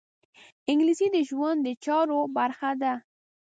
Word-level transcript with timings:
انګلیسي 0.69 1.07
د 1.15 1.17
ژوند 1.29 1.59
د 1.63 1.67
چارو 1.85 2.19
برخه 2.37 2.71
ده 2.81 2.93